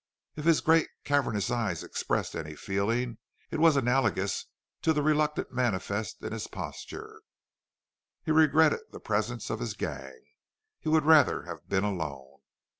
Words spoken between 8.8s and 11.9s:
the presence of his gang. He would rather have been